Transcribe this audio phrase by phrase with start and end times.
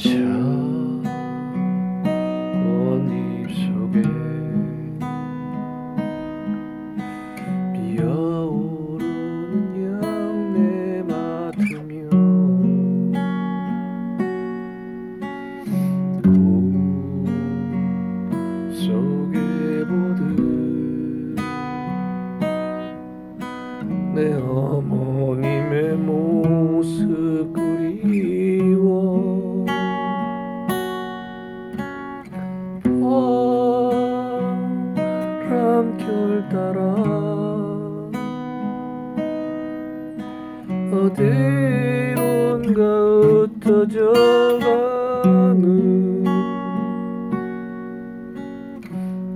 [0.00, 0.14] 꽃잎
[3.50, 3.96] 속에
[7.74, 9.02] 피어오르는
[9.90, 11.98] 향내 맡으며
[18.72, 19.36] 속에
[19.88, 20.22] 보듯
[24.14, 28.47] 내 어머님의 모습 그리
[36.50, 36.82] 따라.
[40.92, 42.80] 어디론가
[43.20, 44.12] 흩어져
[45.22, 46.24] 가는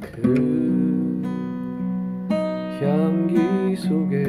[0.00, 1.22] 그
[2.80, 4.24] 향기 속에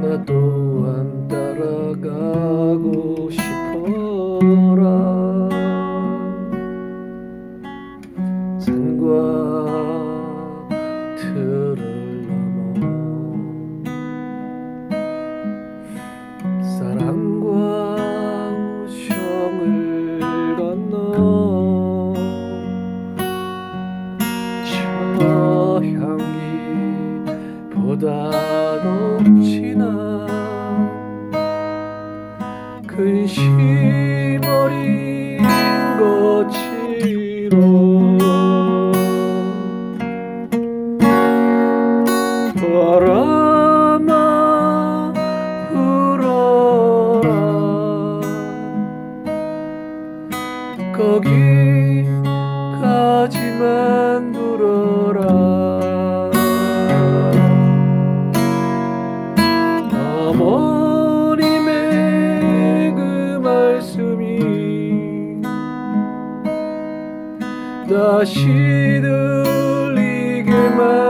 [0.00, 4.15] 나 또한 따라가고 싶어
[16.76, 18.04] 사랑과
[18.84, 20.20] 우정을
[20.58, 22.12] 건너
[24.62, 26.36] 저 향기
[27.70, 28.10] 보다
[28.82, 30.26] 더 진한
[32.86, 35.38] 근심 어린
[35.98, 36.45] 것
[50.96, 52.32] 거기까지만
[54.32, 55.26] 불어라.
[61.18, 64.38] 어머님의 그 말씀이
[67.88, 68.44] 다시
[69.02, 71.05] 들리게만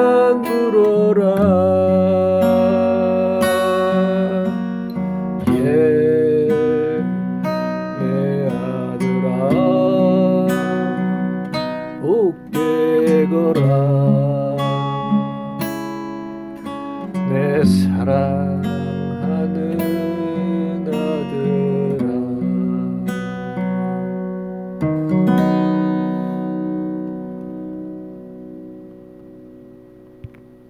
[17.28, 18.75] 내 사랑하는